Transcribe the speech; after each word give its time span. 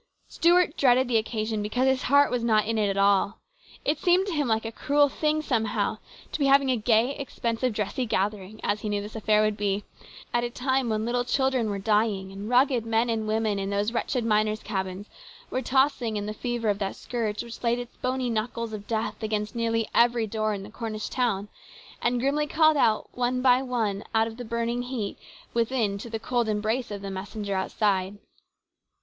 Stuart 0.27 0.77
dreaded 0.77 1.07
the 1.07 1.17
occasion, 1.17 1.61
because 1.61 1.85
his 1.85 2.01
heart 2.01 2.31
was 2.31 2.43
not 2.43 2.65
in 2.65 2.79
it 2.79 2.89
at 2.89 2.97
all. 2.97 3.37
It 3.85 3.99
seemed 3.99 4.25
to 4.25 4.33
him 4.33 4.47
like 4.47 4.65
a 4.65 4.71
cruel 4.71 5.09
thing, 5.09 5.43
somehow, 5.43 5.99
to 6.31 6.39
be 6.39 6.47
having 6.47 6.71
a 6.71 6.75
gay, 6.75 7.15
expensive, 7.17 7.71
dressy 7.73 8.07
gathering, 8.07 8.59
as 8.63 8.81
he 8.81 8.89
knew 8.89 8.99
this 9.03 9.15
affair 9.15 9.43
would 9.43 9.57
be, 9.57 9.83
at 10.33 10.43
a 10.43 10.49
time 10.49 10.89
when 10.89 11.05
little 11.05 11.23
children 11.23 11.69
were 11.69 11.77
dying, 11.77 12.31
and 12.31 12.49
rugged 12.49 12.83
men 12.83 13.11
and 13.11 13.27
women 13.27 13.59
in 13.59 13.69
those 13.69 13.93
wretched 13.93 14.25
miners' 14.25 14.63
cabins 14.63 15.07
were 15.51 15.61
tossing 15.61 16.17
in 16.17 16.25
the 16.25 16.33
fever 16.33 16.69
of 16.69 16.79
that 16.79 16.95
scourge 16.95 17.43
which 17.43 17.61
laid 17.61 17.77
its 17.77 17.95
bony 17.97 18.27
knuckles 18.27 18.73
of 18.73 18.87
death 18.87 19.21
against 19.21 19.55
nearly 19.55 19.87
every 19.93 20.25
door 20.25 20.51
in 20.55 20.71
Cornish 20.71 21.09
town, 21.09 21.47
and 22.01 22.19
grimly 22.19 22.47
called 22.47 23.05
one 23.11 23.43
by 23.43 23.61
one 23.61 24.03
out 24.15 24.25
of 24.25 24.37
the 24.37 24.45
burning 24.45 24.81
heat 24.81 25.15
within 25.53 25.99
to 25.99 26.09
the 26.09 26.17
cold 26.17 26.49
embrace 26.49 26.89
of 26.89 27.03
the 27.03 27.11
messenger 27.11 27.53
outside. 27.53 28.17